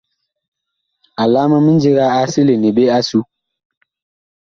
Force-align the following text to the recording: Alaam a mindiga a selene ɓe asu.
Alaam 1.21 1.51
a 1.57 1.59
mindiga 1.65 2.05
a 2.17 2.19
selene 2.33 2.69
ɓe 2.75 2.83
asu. 2.97 3.19